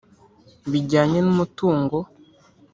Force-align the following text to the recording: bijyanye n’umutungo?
bijyanye 0.71 1.17
n’umutungo? 1.21 1.97